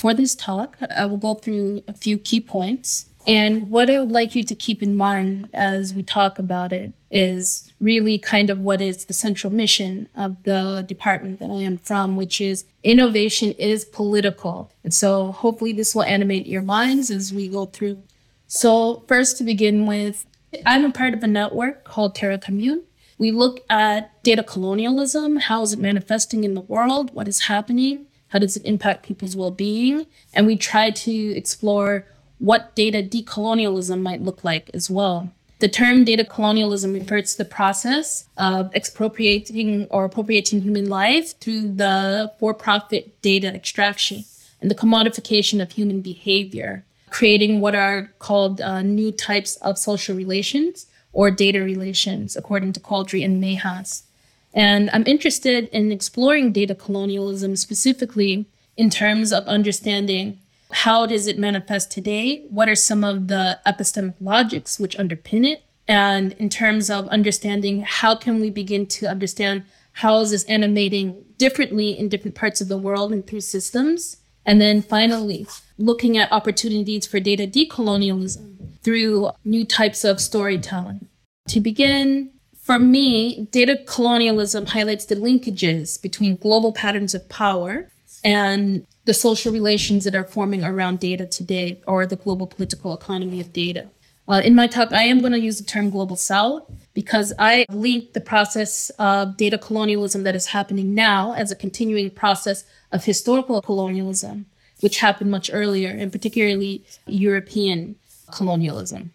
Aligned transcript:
For 0.00 0.14
this 0.14 0.34
talk, 0.34 0.78
I 0.96 1.04
will 1.04 1.18
go 1.18 1.34
through 1.34 1.82
a 1.86 1.92
few 1.92 2.16
key 2.16 2.40
points. 2.40 3.10
And 3.26 3.68
what 3.68 3.90
I 3.90 4.00
would 4.00 4.10
like 4.10 4.34
you 4.34 4.42
to 4.44 4.54
keep 4.54 4.82
in 4.82 4.96
mind 4.96 5.50
as 5.52 5.92
we 5.92 6.02
talk 6.02 6.38
about 6.38 6.72
it 6.72 6.94
is 7.10 7.70
really 7.82 8.16
kind 8.16 8.48
of 8.48 8.60
what 8.60 8.80
is 8.80 9.04
the 9.04 9.12
central 9.12 9.52
mission 9.52 10.08
of 10.16 10.42
the 10.44 10.82
department 10.88 11.38
that 11.40 11.50
I 11.50 11.60
am 11.64 11.76
from, 11.76 12.16
which 12.16 12.40
is 12.40 12.64
innovation 12.82 13.52
is 13.58 13.84
political. 13.84 14.72
And 14.84 14.94
so 14.94 15.32
hopefully 15.32 15.74
this 15.74 15.94
will 15.94 16.04
animate 16.04 16.46
your 16.46 16.62
minds 16.62 17.10
as 17.10 17.30
we 17.30 17.46
go 17.46 17.66
through. 17.66 18.02
So, 18.46 19.04
first 19.06 19.36
to 19.36 19.44
begin 19.44 19.86
with, 19.86 20.24
I'm 20.64 20.86
a 20.86 20.92
part 20.92 21.12
of 21.12 21.22
a 21.22 21.26
network 21.26 21.84
called 21.84 22.14
Tierra 22.14 22.38
Común. 22.38 22.84
We 23.18 23.32
look 23.32 23.60
at 23.68 24.22
data 24.22 24.42
colonialism. 24.42 25.36
How 25.36 25.60
is 25.60 25.74
it 25.74 25.78
manifesting 25.78 26.42
in 26.42 26.54
the 26.54 26.62
world? 26.62 27.12
What 27.12 27.28
is 27.28 27.40
happening? 27.40 28.06
How 28.30 28.38
does 28.38 28.56
it 28.56 28.64
impact 28.64 29.04
people's 29.04 29.36
well 29.36 29.50
being? 29.50 30.06
And 30.32 30.46
we 30.46 30.56
try 30.56 30.90
to 30.90 31.12
explore 31.36 32.06
what 32.38 32.74
data 32.74 33.02
decolonialism 33.02 34.00
might 34.00 34.22
look 34.22 34.42
like 34.42 34.70
as 34.72 34.90
well. 34.90 35.30
The 35.60 35.68
term 35.68 36.04
data 36.04 36.24
colonialism 36.24 36.94
refers 36.94 37.32
to 37.32 37.38
the 37.38 37.44
process 37.44 38.26
of 38.38 38.74
expropriating 38.74 39.86
or 39.90 40.06
appropriating 40.06 40.62
human 40.62 40.88
life 40.88 41.38
through 41.38 41.74
the 41.74 42.32
for 42.38 42.54
profit 42.54 43.20
data 43.20 43.54
extraction 43.54 44.24
and 44.62 44.70
the 44.70 44.74
commodification 44.74 45.60
of 45.60 45.72
human 45.72 46.00
behavior, 46.00 46.84
creating 47.10 47.60
what 47.60 47.74
are 47.74 48.10
called 48.18 48.62
uh, 48.62 48.80
new 48.80 49.12
types 49.12 49.56
of 49.56 49.76
social 49.76 50.16
relations 50.16 50.86
or 51.12 51.30
data 51.30 51.60
relations, 51.60 52.36
according 52.36 52.72
to 52.72 52.80
Couldry 52.80 53.22
and 53.22 53.42
Mejias. 53.42 54.04
And 54.52 54.90
I'm 54.92 55.06
interested 55.06 55.68
in 55.68 55.92
exploring 55.92 56.52
data 56.52 56.74
colonialism 56.74 57.56
specifically 57.56 58.46
in 58.76 58.90
terms 58.90 59.32
of 59.32 59.44
understanding 59.46 60.38
how 60.72 61.06
does 61.06 61.26
it 61.26 61.38
manifest 61.38 61.90
today? 61.90 62.46
What 62.48 62.68
are 62.68 62.76
some 62.76 63.02
of 63.04 63.28
the 63.28 63.58
epistemic 63.66 64.14
logics 64.20 64.78
which 64.78 64.96
underpin 64.96 65.46
it? 65.46 65.64
And 65.88 66.32
in 66.34 66.48
terms 66.48 66.90
of 66.90 67.08
understanding, 67.08 67.82
how 67.82 68.14
can 68.14 68.40
we 68.40 68.50
begin 68.50 68.86
to 68.86 69.06
understand 69.06 69.64
how 69.92 70.20
is 70.20 70.30
this 70.30 70.44
animating 70.44 71.24
differently 71.36 71.98
in 71.98 72.08
different 72.08 72.36
parts 72.36 72.60
of 72.60 72.68
the 72.68 72.78
world 72.78 73.12
and 73.12 73.26
through 73.26 73.40
systems? 73.40 74.18
And 74.46 74.60
then 74.60 74.82
finally, 74.82 75.46
looking 75.78 76.16
at 76.16 76.30
opportunities 76.32 77.06
for 77.06 77.18
data 77.18 77.46
decolonialism 77.46 78.78
through 78.82 79.30
new 79.44 79.64
types 79.64 80.04
of 80.04 80.20
storytelling. 80.20 81.08
To 81.48 81.60
begin, 81.60 82.30
for 82.70 82.78
me, 82.78 83.48
data 83.50 83.76
colonialism 83.84 84.64
highlights 84.64 85.06
the 85.06 85.16
linkages 85.16 86.00
between 86.00 86.36
global 86.36 86.72
patterns 86.72 87.16
of 87.16 87.28
power 87.28 87.90
and 88.22 88.86
the 89.06 89.12
social 89.12 89.52
relations 89.52 90.04
that 90.04 90.14
are 90.14 90.22
forming 90.22 90.62
around 90.62 91.00
data 91.00 91.26
today 91.26 91.80
or 91.88 92.06
the 92.06 92.14
global 92.14 92.46
political 92.46 92.94
economy 92.94 93.40
of 93.40 93.52
data. 93.52 93.88
Uh, 94.28 94.40
in 94.44 94.54
my 94.54 94.68
talk, 94.68 94.92
I 94.92 95.02
am 95.02 95.18
going 95.18 95.32
to 95.32 95.40
use 95.40 95.58
the 95.58 95.64
term 95.64 95.90
global 95.90 96.14
south 96.14 96.62
because 96.94 97.32
I 97.40 97.66
link 97.70 98.12
the 98.12 98.20
process 98.20 98.90
of 99.00 99.36
data 99.36 99.58
colonialism 99.58 100.22
that 100.22 100.36
is 100.36 100.46
happening 100.46 100.94
now 100.94 101.32
as 101.32 101.50
a 101.50 101.56
continuing 101.56 102.10
process 102.10 102.62
of 102.92 103.02
historical 103.02 103.60
colonialism, 103.62 104.46
which 104.78 105.00
happened 105.00 105.32
much 105.32 105.50
earlier, 105.52 105.90
and 105.90 106.12
particularly 106.12 106.84
European 107.08 107.96
colonialism. 108.30 109.10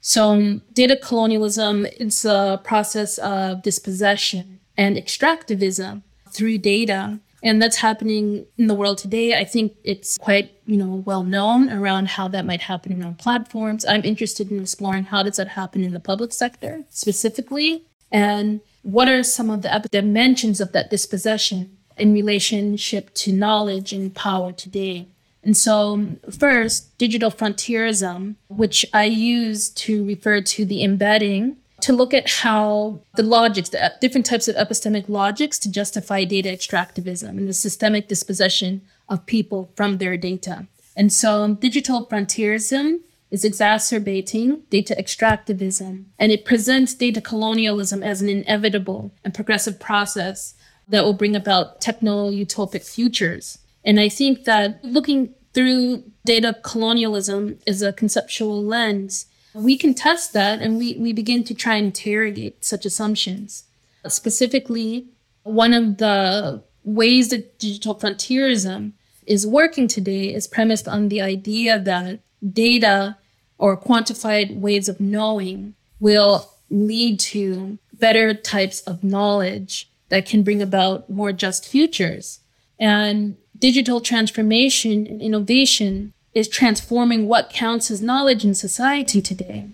So, 0.00 0.30
um, 0.30 0.62
data 0.72 0.96
colonialism 0.96 1.86
is 1.86 2.24
a 2.24 2.60
process 2.62 3.18
of 3.18 3.62
dispossession 3.62 4.60
and 4.76 4.96
extractivism 4.96 6.02
through 6.30 6.58
data 6.58 7.20
and 7.42 7.62
that's 7.62 7.76
happening 7.76 8.46
in 8.56 8.66
the 8.66 8.74
world 8.74 8.98
today. 8.98 9.34
I 9.36 9.44
think 9.44 9.76
it's 9.84 10.18
quite, 10.18 10.50
you 10.66 10.76
know, 10.76 11.02
well 11.06 11.22
known 11.22 11.70
around 11.70 12.08
how 12.08 12.28
that 12.28 12.44
might 12.44 12.62
happen 12.62 13.02
on 13.02 13.14
platforms. 13.14 13.84
I'm 13.86 14.04
interested 14.04 14.50
in 14.50 14.60
exploring 14.60 15.04
how 15.04 15.22
does 15.22 15.36
that 15.36 15.48
happen 15.48 15.84
in 15.84 15.92
the 15.92 16.00
public 16.00 16.32
sector 16.32 16.84
specifically, 16.90 17.84
and 18.10 18.60
what 18.82 19.08
are 19.08 19.22
some 19.22 19.50
of 19.50 19.62
the 19.62 19.88
dimensions 19.90 20.60
of 20.60 20.72
that 20.72 20.90
dispossession 20.90 21.76
in 21.96 22.12
relationship 22.12 23.12
to 23.12 23.32
knowledge 23.32 23.92
and 23.92 24.14
power 24.14 24.52
today. 24.52 25.08
And 25.48 25.56
so, 25.56 26.06
first, 26.38 26.98
digital 26.98 27.30
frontierism, 27.30 28.36
which 28.48 28.84
I 28.92 29.04
use 29.04 29.70
to 29.70 30.04
refer 30.04 30.42
to 30.42 30.66
the 30.66 30.84
embedding 30.84 31.56
to 31.80 31.94
look 31.94 32.12
at 32.12 32.28
how 32.28 33.00
the 33.14 33.22
logics, 33.22 33.70
the 33.70 33.82
uh, 33.82 33.88
different 33.98 34.26
types 34.26 34.46
of 34.46 34.56
epistemic 34.56 35.08
logics 35.08 35.58
to 35.60 35.72
justify 35.72 36.24
data 36.24 36.50
extractivism 36.50 37.30
and 37.30 37.48
the 37.48 37.54
systemic 37.54 38.08
dispossession 38.08 38.82
of 39.08 39.24
people 39.24 39.72
from 39.74 39.96
their 39.96 40.18
data. 40.18 40.66
And 40.94 41.10
so 41.10 41.54
digital 41.54 42.04
frontierism 42.04 43.00
is 43.30 43.42
exacerbating 43.42 44.64
data 44.68 44.94
extractivism, 45.00 46.04
and 46.18 46.30
it 46.30 46.44
presents 46.44 46.92
data 46.92 47.22
colonialism 47.22 48.02
as 48.02 48.20
an 48.20 48.28
inevitable 48.28 49.12
and 49.24 49.32
progressive 49.32 49.80
process 49.80 50.52
that 50.88 51.04
will 51.04 51.14
bring 51.14 51.34
about 51.34 51.80
techno 51.80 52.30
utopic 52.30 52.84
futures. 52.84 53.60
And 53.82 53.98
I 53.98 54.10
think 54.10 54.44
that 54.44 54.84
looking 54.84 55.34
through 55.54 56.04
data 56.24 56.56
colonialism 56.62 57.58
is 57.66 57.82
a 57.82 57.92
conceptual 57.92 58.62
lens 58.62 59.26
we 59.54 59.76
can 59.76 59.94
test 59.94 60.32
that 60.32 60.60
and 60.60 60.78
we, 60.78 60.96
we 60.96 61.12
begin 61.12 61.44
to 61.44 61.54
try 61.54 61.76
and 61.76 61.86
interrogate 61.86 62.64
such 62.64 62.84
assumptions. 62.84 63.64
Specifically, 64.06 65.06
one 65.42 65.74
of 65.74 65.98
the 65.98 66.62
ways 66.84 67.30
that 67.30 67.58
digital 67.58 67.94
frontierism 67.94 68.94
is 69.26 69.46
working 69.46 69.88
today 69.88 70.32
is 70.32 70.46
premised 70.46 70.88
on 70.88 71.08
the 71.08 71.20
idea 71.20 71.78
that 71.78 72.20
data 72.52 73.16
or 73.58 73.76
quantified 73.76 74.58
ways 74.58 74.88
of 74.88 75.00
knowing 75.00 75.74
will 76.00 76.50
lead 76.70 77.18
to 77.18 77.78
better 77.92 78.32
types 78.32 78.80
of 78.82 79.02
knowledge 79.02 79.90
that 80.08 80.24
can 80.24 80.42
bring 80.42 80.62
about 80.62 81.10
more 81.10 81.32
just 81.32 81.68
futures. 81.68 82.40
And 82.78 83.36
digital 83.58 84.00
transformation 84.00 85.06
and 85.06 85.20
innovation 85.20 86.12
is 86.34 86.48
transforming 86.48 87.26
what 87.26 87.50
counts 87.50 87.90
as 87.90 88.00
knowledge 88.00 88.44
in 88.44 88.54
society 88.54 89.20
today. 89.20 89.68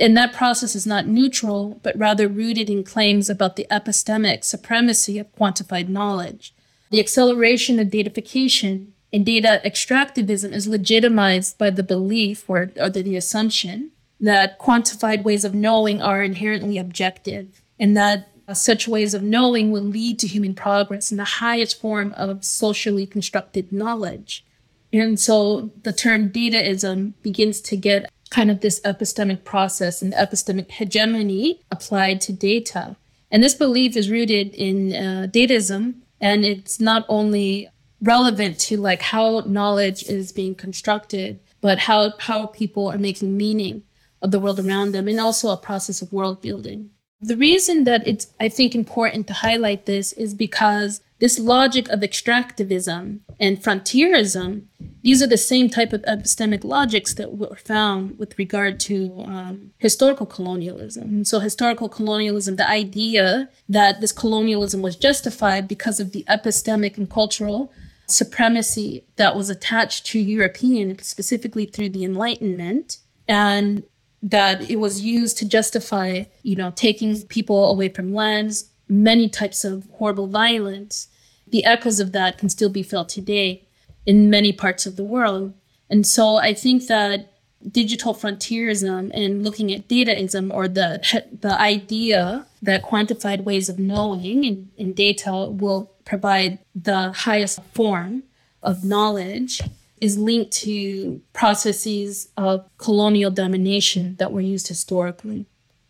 And 0.00 0.16
that 0.16 0.32
process 0.32 0.74
is 0.74 0.86
not 0.86 1.06
neutral, 1.06 1.80
but 1.82 1.98
rather 1.98 2.26
rooted 2.28 2.70
in 2.70 2.84
claims 2.84 3.28
about 3.28 3.56
the 3.56 3.66
epistemic 3.70 4.44
supremacy 4.44 5.18
of 5.18 5.34
quantified 5.36 5.88
knowledge. 5.88 6.54
The 6.90 7.00
acceleration 7.00 7.78
of 7.78 7.88
datafication 7.88 8.88
and 9.12 9.26
data 9.26 9.60
extractivism 9.64 10.52
is 10.52 10.66
legitimized 10.66 11.58
by 11.58 11.70
the 11.70 11.82
belief 11.82 12.48
or, 12.48 12.70
or 12.76 12.88
the, 12.88 13.02
the 13.02 13.16
assumption 13.16 13.90
that 14.20 14.58
quantified 14.58 15.22
ways 15.22 15.44
of 15.44 15.54
knowing 15.54 16.00
are 16.00 16.22
inherently 16.22 16.78
objective 16.78 17.62
and 17.78 17.96
that 17.96 18.28
such 18.52 18.88
ways 18.88 19.14
of 19.14 19.22
knowing 19.22 19.70
will 19.70 19.82
lead 19.82 20.18
to 20.18 20.26
human 20.26 20.54
progress 20.54 21.10
in 21.10 21.16
the 21.16 21.24
highest 21.24 21.80
form 21.80 22.12
of 22.16 22.44
socially 22.44 23.06
constructed 23.06 23.72
knowledge. 23.72 24.44
And 24.92 25.18
so 25.18 25.70
the 25.82 25.92
term 25.92 26.30
dataism 26.30 27.14
begins 27.22 27.60
to 27.62 27.76
get 27.76 28.10
kind 28.30 28.50
of 28.50 28.60
this 28.60 28.80
epistemic 28.80 29.44
process 29.44 30.02
and 30.02 30.12
epistemic 30.12 30.70
hegemony 30.70 31.60
applied 31.70 32.20
to 32.22 32.32
data. 32.32 32.96
And 33.30 33.42
this 33.42 33.54
belief 33.54 33.96
is 33.96 34.10
rooted 34.10 34.54
in 34.54 34.92
uh, 34.94 35.26
dataism, 35.30 35.94
and 36.20 36.44
it's 36.44 36.78
not 36.78 37.04
only 37.08 37.68
relevant 38.00 38.58
to 38.60 38.76
like 38.76 39.02
how 39.02 39.40
knowledge 39.46 40.04
is 40.04 40.30
being 40.30 40.54
constructed, 40.54 41.40
but 41.60 41.78
how 41.78 42.12
how 42.18 42.46
people 42.46 42.88
are 42.88 42.98
making 42.98 43.36
meaning 43.36 43.82
of 44.22 44.30
the 44.30 44.38
world 44.38 44.60
around 44.60 44.92
them, 44.92 45.08
and 45.08 45.18
also 45.18 45.48
a 45.50 45.56
process 45.56 46.02
of 46.02 46.12
world 46.12 46.40
building. 46.40 46.90
The 47.26 47.38
reason 47.38 47.84
that 47.84 48.06
it's 48.06 48.26
I 48.38 48.50
think 48.50 48.74
important 48.74 49.26
to 49.28 49.32
highlight 49.32 49.86
this 49.86 50.12
is 50.12 50.34
because 50.34 51.00
this 51.20 51.38
logic 51.38 51.88
of 51.88 52.00
extractivism 52.00 53.20
and 53.40 53.64
frontierism, 53.64 54.68
these 55.02 55.22
are 55.22 55.26
the 55.26 55.38
same 55.38 55.70
type 55.70 55.94
of 55.94 56.02
epistemic 56.02 56.64
logics 56.64 57.14
that 57.14 57.38
were 57.38 57.56
found 57.56 58.18
with 58.18 58.38
regard 58.38 58.78
to 58.80 59.24
um, 59.26 59.70
historical 59.78 60.26
colonialism. 60.26 61.24
so, 61.24 61.38
historical 61.38 61.88
colonialism, 61.88 62.56
the 62.56 62.68
idea 62.68 63.48
that 63.70 64.02
this 64.02 64.12
colonialism 64.12 64.82
was 64.82 64.94
justified 64.94 65.66
because 65.66 65.98
of 66.00 66.12
the 66.12 66.24
epistemic 66.28 66.98
and 66.98 67.08
cultural 67.08 67.72
supremacy 68.06 69.02
that 69.16 69.34
was 69.34 69.48
attached 69.48 70.04
to 70.04 70.18
European, 70.18 70.98
specifically 70.98 71.64
through 71.64 71.88
the 71.88 72.04
Enlightenment, 72.04 72.98
and 73.26 73.82
that 74.24 74.68
it 74.68 74.76
was 74.76 75.02
used 75.02 75.38
to 75.38 75.48
justify, 75.48 76.24
you 76.42 76.56
know, 76.56 76.72
taking 76.74 77.20
people 77.22 77.70
away 77.70 77.88
from 77.88 78.12
lands, 78.12 78.70
many 78.88 79.28
types 79.28 79.64
of 79.64 79.86
horrible 79.92 80.26
violence 80.26 81.08
the 81.54 81.64
echoes 81.64 82.00
of 82.00 82.10
that 82.10 82.36
can 82.36 82.48
still 82.48 82.68
be 82.68 82.82
felt 82.82 83.08
today 83.08 83.62
in 84.06 84.28
many 84.28 84.52
parts 84.52 84.86
of 84.86 84.96
the 84.96 85.04
world. 85.04 85.54
And 85.88 86.04
so 86.04 86.36
I 86.36 86.52
think 86.52 86.88
that 86.88 87.32
digital 87.70 88.12
frontierism 88.12 89.12
and 89.14 89.44
looking 89.44 89.72
at 89.72 89.86
dataism 89.86 90.52
or 90.52 90.66
the 90.66 91.00
the 91.40 91.58
idea 91.60 92.46
that 92.60 92.82
quantified 92.82 93.44
ways 93.44 93.68
of 93.68 93.78
knowing 93.78 94.44
in, 94.44 94.70
in 94.76 94.92
data 94.92 95.48
will 95.48 95.92
provide 96.04 96.58
the 96.74 97.12
highest 97.12 97.62
form 97.72 98.24
of 98.60 98.84
knowledge 98.84 99.62
is 100.04 100.18
linked 100.18 100.52
to 100.52 101.22
processes 101.32 102.28
of 102.36 102.68
colonial 102.76 103.30
domination 103.30 104.16
that 104.16 104.32
were 104.32 104.42
used 104.42 104.68
historically. 104.68 105.46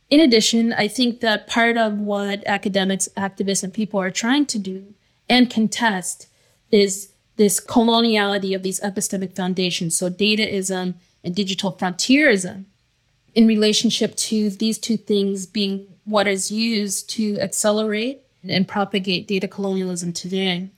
In 0.08 0.20
addition, 0.20 0.72
I 0.72 0.86
think 0.86 1.18
that 1.20 1.48
part 1.48 1.76
of 1.76 1.98
what 1.98 2.46
academics, 2.46 3.08
activists, 3.16 3.64
and 3.64 3.74
people 3.74 4.00
are 4.00 4.12
trying 4.12 4.46
to 4.46 4.58
do 4.60 4.94
and 5.28 5.50
contest 5.50 6.28
is 6.70 7.12
this 7.36 7.58
coloniality 7.58 8.54
of 8.54 8.62
these 8.62 8.78
epistemic 8.80 9.34
foundations. 9.34 9.96
So, 9.96 10.08
dataism 10.08 10.94
and 11.24 11.34
digital 11.34 11.72
frontierism 11.72 12.66
in 13.34 13.48
relationship 13.48 14.14
to 14.30 14.50
these 14.50 14.78
two 14.78 14.96
things 14.96 15.44
being 15.44 15.88
what 16.04 16.28
is 16.28 16.52
used 16.52 17.10
to 17.10 17.40
accelerate 17.40 18.22
and 18.48 18.68
propagate 18.68 19.26
data 19.26 19.48
colonialism 19.48 20.12
today. 20.12 20.70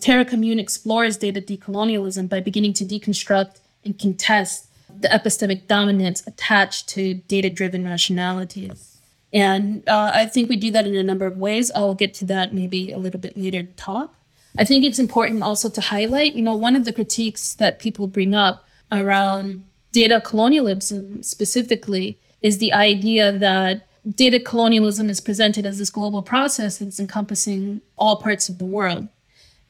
Tierra 0.00 0.24
Común 0.24 0.58
explores 0.58 1.16
data 1.16 1.40
decolonialism 1.40 2.28
by 2.28 2.40
beginning 2.40 2.72
to 2.74 2.84
deconstruct 2.84 3.60
and 3.84 3.98
contest 3.98 4.66
the 5.00 5.08
epistemic 5.08 5.66
dominance 5.66 6.26
attached 6.26 6.88
to 6.88 7.14
data 7.14 7.50
driven 7.50 7.84
rationalities. 7.84 8.98
And 9.32 9.86
uh, 9.88 10.12
I 10.14 10.26
think 10.26 10.48
we 10.48 10.56
do 10.56 10.70
that 10.70 10.86
in 10.86 10.94
a 10.94 11.02
number 11.02 11.26
of 11.26 11.36
ways. 11.36 11.70
I'll 11.74 11.94
get 11.94 12.14
to 12.14 12.24
that 12.26 12.54
maybe 12.54 12.92
a 12.92 12.98
little 12.98 13.20
bit 13.20 13.36
later 13.36 13.58
in 13.58 13.72
talk. 13.74 14.14
I 14.58 14.64
think 14.64 14.84
it's 14.84 14.98
important 14.98 15.42
also 15.42 15.68
to 15.68 15.80
highlight, 15.80 16.34
you 16.34 16.42
know, 16.42 16.56
one 16.56 16.76
of 16.76 16.84
the 16.84 16.92
critiques 16.92 17.54
that 17.54 17.78
people 17.78 18.06
bring 18.06 18.34
up 18.34 18.66
around 18.90 19.64
data 19.92 20.20
colonialism 20.20 21.22
specifically 21.22 22.18
is 22.40 22.58
the 22.58 22.72
idea 22.72 23.32
that 23.32 23.86
data 24.14 24.38
colonialism 24.38 25.10
is 25.10 25.20
presented 25.20 25.66
as 25.66 25.78
this 25.78 25.90
global 25.90 26.22
process 26.22 26.78
that's 26.78 27.00
encompassing 27.00 27.80
all 27.96 28.16
parts 28.16 28.48
of 28.48 28.58
the 28.58 28.64
world. 28.64 29.08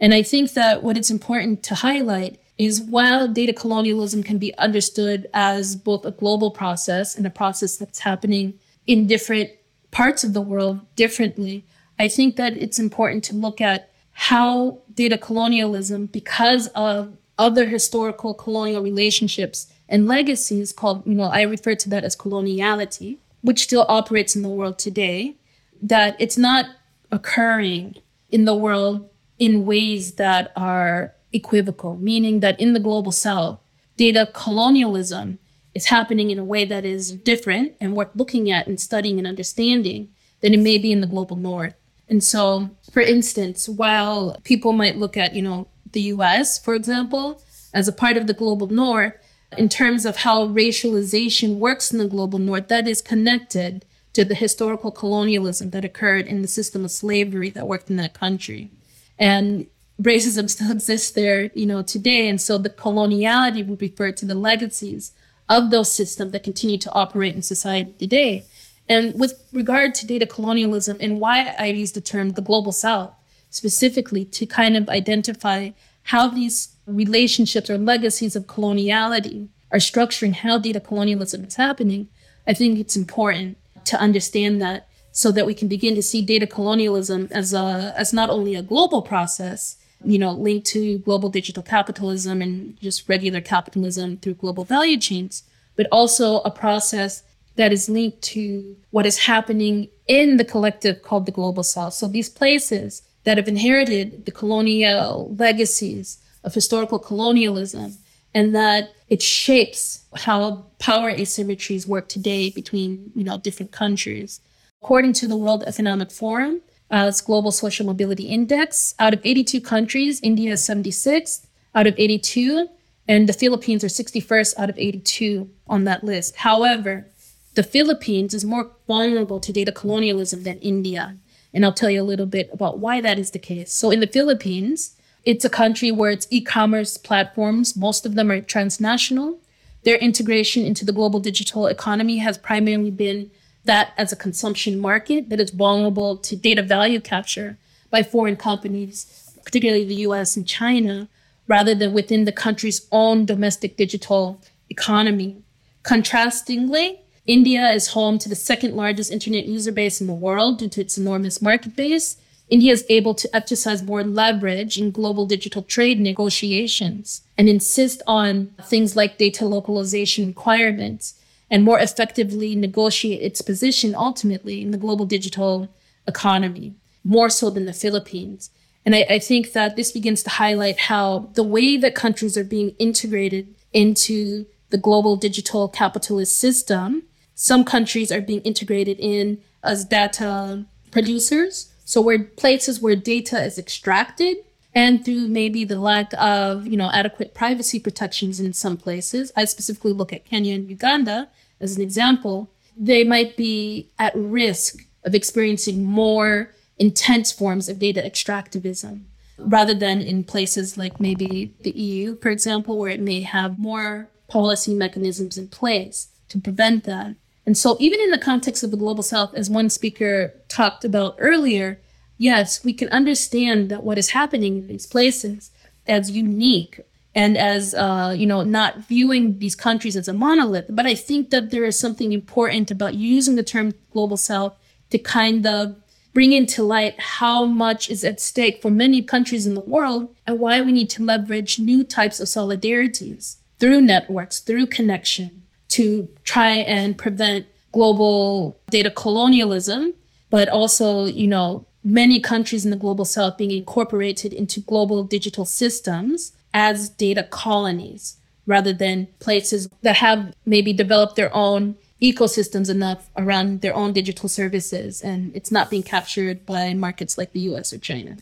And 0.01 0.13
I 0.13 0.23
think 0.23 0.53
that 0.53 0.83
what 0.83 0.97
it's 0.97 1.11
important 1.11 1.63
to 1.65 1.75
highlight 1.75 2.39
is 2.59 2.81
while 2.81 3.29
data 3.29 3.53
colonialism 3.53 4.23
can 4.23 4.39
be 4.39 4.57
understood 4.57 5.29
as 5.35 5.77
both 5.77 6.05
a 6.05 6.11
global 6.11 6.51
process 6.51 7.15
and 7.15 7.27
a 7.27 7.31
process 7.31 7.77
that's 7.77 8.01
happening 8.01 8.55
in 8.87 9.07
different 9.07 9.51
parts 9.91 10.25
of 10.25 10.33
the 10.33 10.41
world 10.41 10.81
differently, 10.97 11.65
I 11.99 12.09
think 12.09 12.37
that 12.37 12.57
it's 12.57 12.79
important 12.79 13.25
to 13.25 13.35
look 13.35 13.61
at 13.61 13.91
how 14.13 14.79
data 14.95 15.19
colonialism, 15.19 16.07
because 16.07 16.69
of 16.69 17.17
other 17.39 17.67
historical 17.67 18.33
colonial 18.33 18.83
relationships 18.83 19.71
and 19.89 20.07
legacies 20.07 20.73
called, 20.73 21.07
you 21.07 21.15
know, 21.15 21.25
I 21.25 21.43
refer 21.43 21.75
to 21.75 21.91
that 21.91 22.05
as 22.05 22.17
coloniality, 22.17 23.19
which 23.43 23.63
still 23.63 23.85
operates 23.89 24.35
in 24.35 24.43
the 24.43 24.49
world 24.49 24.79
today, 24.79 25.37
that 25.83 26.17
it's 26.19 26.39
not 26.39 26.67
occurring 27.13 27.97
in 28.31 28.47
the 28.47 28.55
world 28.55 29.09
in 29.39 29.67
ways 29.67 30.15
that 30.15 30.53
are 30.57 31.15
equivocal, 31.33 31.97
meaning 31.97 32.41
that 32.41 32.59
in 32.61 32.73
the 32.73 32.81
global 32.81 33.13
south, 33.13 33.59
data 33.97 34.29
colonialism 34.33 35.39
is 35.75 35.87
happening 35.87 36.31
in 36.31 36.39
a 36.39 36.45
way 36.45 36.65
that 36.65 36.85
is 36.85 37.13
different 37.13 37.75
and 37.81 37.95
worth 37.95 38.09
looking 38.15 38.51
at 38.51 38.67
and 38.67 38.81
studying 38.81 39.19
and 39.19 39.27
understanding 39.27 40.09
than 40.41 40.55
it 40.55 40.61
may 40.61 40.79
be 40.79 40.93
in 40.93 41.01
the 41.01 41.07
global 41.07 41.37
north. 41.37 41.75
And 42.09 42.23
so, 42.23 42.71
for 42.93 43.01
instance, 43.01 43.69
while 43.69 44.39
people 44.45 44.73
might 44.73 44.97
look 44.97 45.17
at, 45.17 45.35
you 45.35 45.43
know, 45.43 45.69
the 45.93 46.03
US, 46.13 46.59
for 46.59 46.75
example, 46.75 47.43
as 47.75 47.89
a 47.89 47.93
part 47.93 48.17
of 48.17 48.27
the 48.27 48.35
global 48.35 48.69
north, 48.69 49.15
in 49.57 49.69
terms 49.69 50.05
of 50.05 50.19
how 50.19 50.47
racialization 50.47 51.57
works 51.57 51.93
in 51.93 51.99
the 51.99 52.09
global 52.09 52.39
north, 52.39 52.69
that 52.69 52.89
is 52.89 53.03
connected 53.03 53.85
to 54.13 54.25
the 54.25 54.35
historical 54.35 54.91
colonialism 54.91 55.71
that 55.71 55.85
occurred 55.85 56.27
in 56.27 56.43
the 56.43 56.49
system 56.49 56.85
of 56.85 56.91
slavery 56.91 57.51
that 57.51 57.69
worked 57.69 57.91
in 57.91 57.97
that 57.97 58.15
country. 58.15 58.71
And 59.19 59.67
racism 60.01 60.49
still 60.49 60.71
exists 60.73 61.11
there, 61.11 61.51
you 61.55 61.67
know, 61.67 61.83
today. 61.83 62.29
And 62.29 62.41
so 62.41 62.59
the 62.59 62.71
coloniality 62.71 63.67
would 63.67 63.81
refer 63.81 64.13
to 64.13 64.27
the 64.27 64.35
legacies 64.35 65.13
of 65.49 65.71
those 65.71 65.93
systems 65.93 66.33
that 66.33 66.43
continue 66.43 66.79
to 66.79 66.93
operate 66.93 67.35
in 67.35 67.43
society 67.43 67.95
today. 67.99 68.45
And 68.89 69.19
with 69.19 69.45
regard 69.53 69.95
to 69.97 70.07
data 70.07 70.27
colonialism 70.27 70.97
and 71.01 71.21
why 71.21 71.55
I 71.59 71.67
use 71.67 71.93
the 71.93 72.01
term 72.01 72.31
the 72.31 72.43
global 72.43 72.73
south 72.73 73.13
specifically 73.51 74.25
to 74.25 74.47
kind 74.47 74.77
of 74.77 74.89
identify 74.89 75.71
how 76.05 76.29
these 76.29 76.77
relationships 76.87 77.71
or 77.71 77.79
legacies 77.79 78.37
of 78.37 78.47
coloniality 78.47 79.49
are 79.73 79.79
structuring 79.79 80.35
how 80.35 80.59
data 80.59 80.81
colonialism 80.81 81.45
is 81.45 81.57
happening, 81.57 82.09
I 82.47 82.55
think 82.55 82.79
it's 82.79 82.97
important 82.97 83.57
to 83.87 84.01
understand 84.01 84.63
that 84.63 84.86
so 85.17 85.33
that 85.33 85.47
we 85.47 85.55
can 85.55 85.67
begin 85.67 85.95
to 85.95 86.03
see 86.03 86.21
data 86.21 86.47
colonialism 86.47 87.27
as 87.31 87.55
a 87.55 87.95
as 87.97 88.13
not 88.13 88.29
only 88.29 88.55
a 88.55 88.61
global 88.61 89.01
process, 89.01 89.79
you 90.05 90.19
know, 90.19 90.33
linked 90.33 90.67
to 90.67 90.99
global 90.99 91.31
digital 91.31 91.63
capitalism 91.63 92.43
and 92.43 92.79
just 92.81 93.09
regular 93.09 93.41
capitalism 93.41 94.19
through 94.19 94.35
global 94.35 94.63
value 94.63 94.99
chains, 94.99 95.43
but 95.75 95.87
also 95.91 96.41
a 96.41 96.51
process 96.51 97.23
that 97.55 97.73
is 97.73 97.89
linked 97.89 98.21
to 98.21 98.77
what 98.91 99.07
is 99.07 99.25
happening 99.25 99.89
in 100.07 100.37
the 100.37 100.45
collective 100.45 101.01
called 101.01 101.25
the 101.25 101.33
global 101.33 101.63
south. 101.63 101.95
So 101.95 102.07
these 102.07 102.29
places 102.29 103.01
that 103.25 103.39
have 103.39 103.49
inherited 103.49 104.27
the 104.27 104.33
colonial 104.33 105.35
legacies 105.39 106.19
of 106.45 106.53
historical 106.53 106.99
colonialism 106.99 107.97
and 108.35 108.55
that 108.55 108.93
it 109.09 109.23
shapes 109.23 110.05
how 110.15 110.67
power 110.79 111.11
asymmetries 111.11 111.89
work 111.89 112.07
today 112.07 112.51
between 112.51 113.13
you 113.15 113.25
know 113.25 113.39
different 113.39 113.73
countries 113.73 114.41
According 114.87 115.15
to 115.15 115.27
the 115.27 115.37
World 115.37 115.65
Economic 115.67 116.13
Forum, 116.13 116.61
uh, 116.93 117.07
its 117.09 117.21
Global 117.21 117.51
Social 117.51 117.85
Mobility 117.85 118.29
Index, 118.29 118.95
out 119.01 119.15
of 119.15 119.21
82 119.25 119.61
countries, 119.61 120.21
India 120.23 120.53
is 120.53 120.63
76th 120.63 121.49
out 121.75 121.89
of 121.89 121.97
82, 121.99 122.69
and 123.09 123.29
the 123.29 123.33
Philippines 123.33 123.83
are 123.83 123.89
61st 123.89 124.55
out 124.57 124.71
of 124.71 124.79
82 124.79 125.51
on 125.67 125.83
that 125.87 126.05
list. 126.05 126.37
However, 126.37 127.09
the 127.55 127.65
Philippines 127.65 128.33
is 128.33 128.45
more 128.45 128.71
vulnerable 128.87 129.41
to 129.41 129.53
data 129.53 129.73
colonialism 129.73 130.45
than 130.45 130.61
India. 130.61 131.17
And 131.53 131.65
I'll 131.65 131.73
tell 131.73 131.91
you 131.91 132.01
a 132.01 132.05
little 132.05 132.25
bit 132.25 132.49
about 132.53 132.79
why 132.79 133.01
that 133.01 133.19
is 133.19 133.33
the 133.33 133.41
case. 133.41 133.73
So, 133.73 133.91
in 133.91 133.99
the 133.99 134.07
Philippines, 134.07 134.95
it's 135.25 135.45
a 135.45 135.51
country 135.51 135.91
where 135.91 136.13
its 136.13 136.29
e 136.31 136.41
commerce 136.41 136.97
platforms, 136.97 137.77
most 137.77 138.07
of 138.07 138.15
them 138.15 138.31
are 138.31 138.41
transnational. 138.41 139.41
Their 139.83 139.97
integration 139.97 140.65
into 140.65 140.85
the 140.85 140.93
global 140.93 141.19
digital 141.19 141.67
economy 141.67 142.19
has 142.19 142.39
primarily 142.39 142.93
been 142.93 143.33
that 143.67 143.93
as 143.97 144.13
a 144.13 144.17
consumption 144.17 144.79
market 144.79 145.29
that 145.29 145.41
is 145.41 145.51
vulnerable 145.51 146.17
to 146.17 146.37
data 146.37 146.63
value 146.63 147.01
capture 147.01 147.59
by 147.91 148.03
foreign 148.03 148.37
companies, 148.37 149.33
particularly 149.45 149.85
the 149.85 150.07
US 150.07 150.37
and 150.37 150.47
China, 150.47 151.09
rather 151.47 151.75
than 151.75 151.93
within 151.93 152.25
the 152.25 152.33
country's 152.33 152.87
own 152.91 153.25
domestic 153.25 153.77
digital 153.77 154.41
economy. 154.69 155.37
Contrastingly, 155.85 156.99
India 157.27 157.71
is 157.71 157.89
home 157.89 158.19
to 158.19 158.29
the 158.29 158.37
second 158.37 158.75
largest 158.75 159.13
internet 159.13 159.47
user 159.47 159.73
base 159.73 160.01
in 160.01 160.07
the 160.07 160.15
world 160.15 160.59
due 160.59 160.69
to 160.69 160.81
its 160.81 160.99
enormous 160.99 161.43
market 161.43 161.77
base. 161.77 162.17
India 162.49 162.73
is 162.73 162.85
able 162.89 163.15
to 163.15 163.35
exercise 163.35 163.83
more 163.83 164.05
leverage 164.05 164.79
in 164.79 164.93
global 164.93 165.27
digital 165.27 165.63
trade 165.63 165.99
negotiations 165.99 167.23
and 167.37 167.49
insist 167.49 168.03
on 168.07 168.47
things 168.63 168.95
like 168.95 169.19
data 169.19 169.45
localization 169.45 170.29
requirements 170.29 171.15
and 171.51 171.65
more 171.65 171.79
effectively 171.79 172.55
negotiate 172.55 173.23
its 173.23 173.41
position 173.41 173.95
ultimately 173.95 174.63
in 174.63 174.71
the 174.71 174.79
global 174.79 175.07
digital 175.07 175.69
economy, 176.07 176.75
more 177.05 177.29
so 177.29 177.51
than 177.51 177.67
the 177.67 177.73
Philippines. 177.73 178.51
And 178.85 178.95
I, 178.95 179.07
I, 179.11 179.19
think 179.19 179.53
that 179.53 179.75
this 179.75 179.91
begins 179.91 180.23
to 180.23 180.31
highlight 180.31 180.79
how 180.79 181.31
the 181.35 181.43
way 181.43 181.77
that 181.77 181.95
countries 181.95 182.37
are 182.37 182.45
being 182.45 182.71
integrated 182.79 183.55
into 183.73 184.47
the 184.71 184.79
global 184.79 185.17
digital 185.17 185.69
capitalist 185.69 186.39
system, 186.39 187.03
some 187.35 187.65
countries 187.65 188.11
are 188.11 188.21
being 188.21 188.41
integrated 188.43 188.99
in 188.99 189.39
as 189.63 189.85
data 189.85 190.65
producers. 190.91 191.73
So 191.85 192.01
where 192.01 192.23
places 192.23 192.81
where 192.81 192.97
data 192.97 193.43
is 193.43 193.59
extracted 193.59 194.39
and 194.77 195.05
through 195.05 195.27
maybe 195.27 195.65
the 195.65 195.81
lack 195.81 196.13
of 196.19 196.67
you 196.67 196.77
know 196.77 196.91
adequate 196.93 197.35
privacy 197.35 197.81
protections 197.81 198.39
in 198.39 198.53
some 198.53 198.77
places 198.77 199.33
i 199.37 199.45
specifically 199.45 199.93
look 199.93 200.13
at 200.13 200.25
kenya 200.25 200.55
and 200.55 200.71
uganda 200.71 201.29
as 201.61 201.77
an 201.77 201.83
example 201.83 202.51
they 202.77 203.03
might 203.03 203.37
be 203.37 203.89
at 203.99 204.13
risk 204.15 204.85
of 205.05 205.15
experiencing 205.15 205.83
more 205.85 206.53
intense 206.79 207.33
forms 207.33 207.69
of 207.69 207.79
data 207.79 208.01
extractivism 208.01 209.03
rather 209.39 209.75
than 209.75 210.01
in 210.01 210.23
places 210.23 210.77
like 210.79 211.01
maybe 211.01 211.55
the 211.63 211.71
eu 211.71 212.17
for 212.17 212.29
example 212.29 212.79
where 212.79 212.91
it 212.91 213.01
may 213.01 213.23
have 213.23 213.59
more 213.59 214.09
policy 214.29 214.75
mechanisms 214.75 215.39
in 215.39 215.49
place 215.49 216.09
to 216.29 216.39
prevent 216.39 216.85
that. 216.85 217.15
And 217.45 217.57
so 217.57 217.77
even 217.79 218.01
in 218.01 218.11
the 218.11 218.19
context 218.19 218.65
of 218.65 218.71
the 218.71 218.77
global 218.77 219.03
south 219.03 219.35
as 219.35 219.49
one 219.49 219.71
speaker 219.71 220.35
talked 220.49 220.85
about 220.85 221.17
earlier 221.19 221.81
yes, 222.19 222.65
we 222.65 222.73
can 222.73 222.89
understand 222.89 223.71
that 223.71 223.83
what 223.83 223.99
is 223.99 224.11
happening 224.11 224.59
in 224.59 224.67
these 224.67 224.87
places 224.87 225.51
as 225.87 226.11
unique 226.11 226.81
and 227.15 227.39
as 227.39 227.75
uh, 227.75 228.15
you 228.17 228.27
know 228.27 228.43
not 228.43 228.79
viewing 228.81 229.39
these 229.39 229.55
countries 229.55 229.97
as 229.97 230.09
a 230.09 230.13
monolith. 230.13 230.67
But 230.69 230.87
i 230.87 230.95
think 230.95 231.31
that 231.31 231.51
there 231.51 231.65
is 231.65 231.79
something 231.79 232.13
important 232.13 232.71
about 232.71 232.95
using 232.95 233.37
the 233.37 233.43
term 233.43 233.73
global 233.93 234.17
south 234.17 234.55
to 234.91 234.99
kind 234.99 235.47
of 235.47 235.77
bring 236.17 236.33
into 236.33 236.63
light 236.63 236.99
how 236.99 237.45
much 237.45 237.91
is 237.91 238.03
at 238.03 238.21
stake 238.21 238.63
for 238.63 238.71
many 238.71 239.03
countries 239.03 239.47
in 239.47 239.55
the 239.55 239.61
world 239.61 240.15
and 240.27 240.39
why 240.39 240.63
we 240.63 240.73
need 240.73 240.89
to 240.89 241.05
leverage 241.05 241.59
new 241.59 241.85
types 241.85 242.21
of 242.21 242.27
solidarities 242.27 243.37
through 243.59 243.83
networks, 243.83 244.41
through 244.41 244.67
connection 244.67 245.43
to 245.69 246.09
try 246.25 246.53
and 246.53 246.97
prevent 246.97 247.45
global 247.73 248.59
data 248.71 248.91
colonialism, 248.91 249.93
but 250.31 250.49
also, 250.49 251.05
you 251.05 251.27
know, 251.27 251.67
many 251.87 252.19
countries 252.19 252.65
in 252.65 252.73
the 252.73 252.77
global 252.77 253.05
south 253.05 253.39
being 253.39 253.53
incorporated 253.53 254.33
into 254.33 254.59
global 254.59 255.05
digital 255.05 255.45
systems 255.45 256.33
as 256.53 256.89
data 256.89 257.23
colonies 257.23 258.17
rather 258.45 258.73
than 258.73 259.07
places 259.21 259.69
that 259.83 259.95
have 259.97 260.35
maybe 260.45 260.73
developed 260.73 261.15
their 261.15 261.33
own 261.33 261.77
ecosystems 262.03 262.69
enough 262.69 263.09
around 263.17 263.61
their 263.61 263.75
own 263.75 263.93
digital 263.93 264.29
services 264.29 265.01
and 265.01 265.35
it's 265.37 265.53
not 265.53 265.71
being 265.71 265.85
captured 265.85 266.45
by 266.45 266.75
markets 266.75 267.17
like 267.17 267.33
the 267.33 267.41
US 267.41 267.73
or 267.73 267.79
China. 267.79 268.17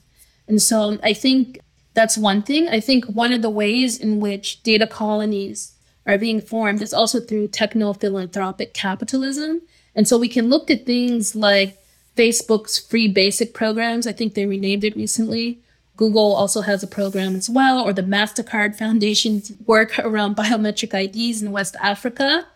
And 0.46 0.60
so 0.60 0.98
I 1.02 1.14
think 1.14 1.58
that's 1.94 2.18
one 2.18 2.42
thing. 2.42 2.68
I 2.68 2.80
think 2.80 3.06
one 3.06 3.32
of 3.32 3.40
the 3.40 3.48
ways 3.48 3.98
in 3.98 4.20
which 4.20 4.62
data 4.62 4.86
colonies 4.86 5.72
are 6.06 6.18
being 6.18 6.42
formed 6.42 6.82
is 6.82 6.92
also 6.92 7.18
through 7.18 7.48
techno 7.48 7.94
philanthropic 7.94 8.74
capitalism. 8.74 9.62
And 9.94 10.06
so 10.06 10.18
we 10.18 10.28
can 10.28 10.50
look 10.50 10.70
at 10.70 10.84
things 10.84 11.34
like 11.34 11.78
Facebook's 12.16 12.78
free 12.78 13.08
basic 13.08 13.54
programs. 13.54 14.06
I 14.06 14.12
think 14.12 14.34
they 14.34 14.46
renamed 14.46 14.84
it 14.84 14.96
recently. 14.96 15.60
Google 15.96 16.34
also 16.34 16.62
has 16.62 16.82
a 16.82 16.88
program 16.88 17.36
as 17.36 17.48
well, 17.48 17.80
or 17.80 17.92
the 17.92 18.02
MasterCard 18.02 18.76
Foundation's 18.76 19.52
work 19.66 19.98
around 19.98 20.36
biometric 20.36 20.92
IDs 20.92 21.42
in 21.42 21.52
West 21.52 21.76
Africa 21.80 22.46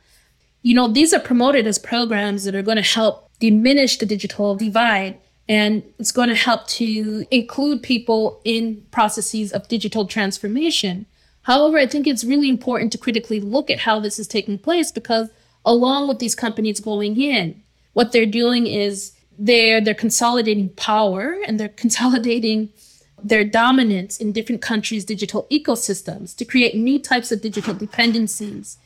you 0.63 0.75
know, 0.75 0.89
these 0.89 1.15
are 1.15 1.21
promoted 1.21 1.67
as 1.67 1.79
programs 1.79 2.45
that 2.45 2.55
are 2.55 2.63
going 2.63 2.77
to 2.77 2.83
help 2.83 3.31
diminish 3.41 3.99
the 3.99 4.07
digital 4.07 4.57
divide 4.57 5.19
and 5.49 5.83
it's 5.99 6.13
going 6.13 6.29
to 6.29 6.35
help 6.35 6.67
to 6.67 7.27
include 7.31 7.83
people 7.83 8.41
in 8.45 8.85
processes 8.91 9.53
of 9.53 9.69
digital 9.69 10.05
transformation. 10.07 11.07
However, 11.43 11.79
I 11.79 11.87
think 11.87 12.07
it's 12.07 12.25
really 12.25 12.51
important 12.51 12.93
to 12.93 12.99
critically 12.99 13.41
look 13.41 13.71
at 13.71 13.81
how 13.81 13.99
this 14.01 14.19
is 14.19 14.27
taking 14.27 14.59
place 14.59 14.93
because 14.93 15.31
along 15.65 16.09
with 16.09 16.19
these 16.19 16.35
companies 16.35 16.81
going 16.81 17.19
in, 17.19 17.63
what 17.95 18.13
they're 18.13 18.27
doing 18.27 18.67
is 18.67 19.13
they're 19.39 19.81
they're 19.81 19.95
consolidating 19.95 20.69
power 20.71 21.39
and 21.47 21.59
they're 21.59 21.69
consolidating 21.69 22.71
their 23.23 23.45
dominance 23.45 24.19
in 24.19 24.33
different 24.33 24.63
countries' 24.63 25.05
digital 25.05 25.47
ecosystems 25.51 26.37
to 26.37 26.45
create 26.45 26.75
new 26.75 26.99
types 26.99 27.33
of 27.33 27.41
digital 27.41 27.75
dependencies 27.75 28.79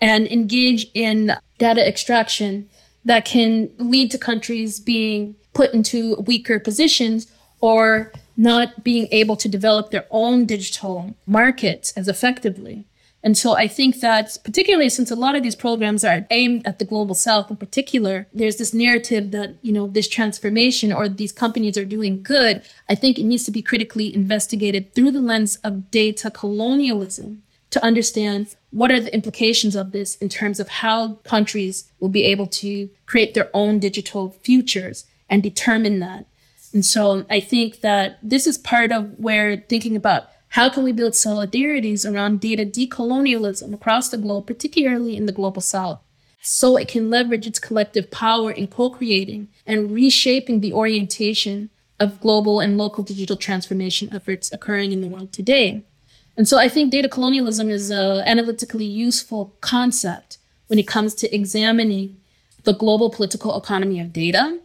and 0.00 0.26
engage 0.28 0.90
in 0.94 1.32
data 1.58 1.86
extraction 1.86 2.68
that 3.04 3.24
can 3.24 3.70
lead 3.78 4.10
to 4.10 4.18
countries 4.18 4.80
being 4.80 5.34
put 5.52 5.72
into 5.72 6.16
weaker 6.26 6.58
positions 6.58 7.30
or 7.60 8.12
not 8.36 8.82
being 8.82 9.06
able 9.10 9.36
to 9.36 9.48
develop 9.48 9.90
their 9.90 10.06
own 10.10 10.44
digital 10.44 11.14
markets 11.26 11.92
as 11.92 12.08
effectively. 12.08 12.84
And 13.24 13.38
so 13.38 13.56
I 13.56 13.66
think 13.68 14.00
that 14.00 14.36
particularly 14.44 14.90
since 14.90 15.10
a 15.10 15.16
lot 15.16 15.34
of 15.34 15.42
these 15.42 15.56
programs 15.56 16.04
are 16.04 16.26
aimed 16.30 16.66
at 16.66 16.78
the 16.78 16.84
global 16.84 17.14
south 17.14 17.50
in 17.50 17.56
particular, 17.56 18.26
there's 18.34 18.56
this 18.56 18.74
narrative 18.74 19.30
that, 19.30 19.54
you 19.62 19.72
know, 19.72 19.86
this 19.86 20.08
transformation 20.08 20.92
or 20.92 21.08
these 21.08 21.32
companies 21.32 21.78
are 21.78 21.86
doing 21.86 22.22
good. 22.22 22.62
I 22.86 22.94
think 22.94 23.18
it 23.18 23.24
needs 23.24 23.44
to 23.44 23.50
be 23.50 23.62
critically 23.62 24.14
investigated 24.14 24.94
through 24.94 25.12
the 25.12 25.22
lens 25.22 25.56
of 25.64 25.90
data 25.90 26.30
colonialism 26.30 27.42
to 27.70 27.82
understand 27.82 28.54
what 28.70 28.90
are 28.90 29.00
the 29.00 29.14
implications 29.14 29.74
of 29.74 29.92
this 29.92 30.16
in 30.16 30.28
terms 30.28 30.60
of 30.60 30.68
how 30.68 31.14
countries 31.24 31.90
will 32.00 32.10
be 32.10 32.24
able 32.24 32.46
to 32.46 32.90
create 33.06 33.32
their 33.32 33.48
own 33.54 33.78
digital 33.78 34.32
futures 34.42 35.06
and 35.30 35.42
determine 35.42 35.98
that. 35.98 36.26
And 36.74 36.84
so 36.84 37.24
I 37.30 37.40
think 37.40 37.80
that 37.80 38.18
this 38.22 38.46
is 38.46 38.58
part 38.58 38.92
of 38.92 39.18
where 39.18 39.56
thinking 39.56 39.96
about 39.96 40.28
how 40.54 40.68
can 40.68 40.84
we 40.84 40.92
build 40.92 41.14
solidarities 41.14 42.08
around 42.08 42.38
data 42.38 42.64
decolonialism 42.64 43.74
across 43.74 44.08
the 44.08 44.16
globe, 44.16 44.46
particularly 44.46 45.16
in 45.16 45.26
the 45.26 45.32
global 45.32 45.60
south, 45.60 46.00
so 46.42 46.76
it 46.76 46.86
can 46.86 47.10
leverage 47.10 47.44
its 47.44 47.58
collective 47.58 48.08
power 48.12 48.52
in 48.52 48.68
co-creating 48.68 49.48
and 49.66 49.90
reshaping 49.90 50.60
the 50.60 50.72
orientation 50.72 51.70
of 51.98 52.20
global 52.20 52.60
and 52.60 52.78
local 52.78 53.02
digital 53.02 53.36
transformation 53.36 54.08
efforts 54.14 54.52
occurring 54.52 54.92
in 54.92 55.00
the 55.00 55.08
world 55.08 55.32
today. 55.32 55.82
And 56.36 56.46
so 56.46 56.56
I 56.56 56.68
think 56.68 56.92
data 56.92 57.08
colonialism 57.08 57.68
is 57.68 57.90
an 57.90 58.22
analytically 58.24 58.84
useful 58.84 59.56
concept 59.60 60.38
when 60.68 60.78
it 60.78 60.86
comes 60.86 61.14
to 61.16 61.34
examining 61.34 62.16
the 62.62 62.74
global 62.74 63.10
political 63.10 63.58
economy 63.58 63.98
of 63.98 64.12
data 64.12 64.60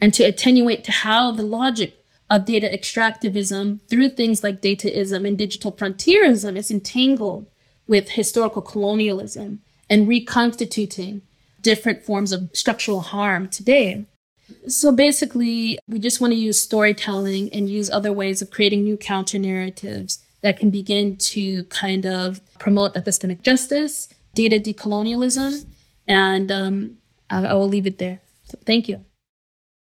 and 0.00 0.14
to 0.14 0.24
attenuate 0.24 0.84
to 0.84 0.92
how 0.92 1.32
the 1.32 1.42
logic 1.42 2.03
of 2.30 2.44
data 2.44 2.68
extractivism 2.72 3.80
through 3.88 4.10
things 4.10 4.42
like 4.42 4.62
dataism 4.62 5.26
and 5.26 5.36
digital 5.36 5.70
frontierism 5.72 6.56
is 6.56 6.70
entangled 6.70 7.46
with 7.86 8.10
historical 8.10 8.62
colonialism 8.62 9.60
and 9.90 10.08
reconstituting 10.08 11.22
different 11.60 12.02
forms 12.02 12.32
of 12.32 12.50
structural 12.52 13.00
harm 13.00 13.48
today. 13.48 14.06
So 14.68 14.92
basically, 14.92 15.78
we 15.88 15.98
just 15.98 16.20
want 16.20 16.32
to 16.32 16.38
use 16.38 16.60
storytelling 16.60 17.52
and 17.52 17.68
use 17.68 17.90
other 17.90 18.12
ways 18.12 18.42
of 18.42 18.50
creating 18.50 18.84
new 18.84 18.96
counter 18.96 19.38
narratives 19.38 20.18
that 20.42 20.58
can 20.58 20.70
begin 20.70 21.16
to 21.16 21.64
kind 21.64 22.04
of 22.04 22.40
promote 22.58 22.94
epistemic 22.94 23.42
justice, 23.42 24.08
data 24.34 24.58
decolonialism, 24.58 25.64
and 26.06 26.52
um, 26.52 26.98
I, 27.30 27.54
will 27.54 27.68
leave 27.68 27.86
it 27.86 27.98
there. 27.98 28.20
So 28.44 28.58
thank 28.66 28.88
you. 28.88 29.04